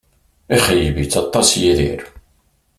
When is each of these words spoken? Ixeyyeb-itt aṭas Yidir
Ixeyyeb-itt 0.55 1.19
aṭas 1.23 1.49
Yidir 1.61 2.01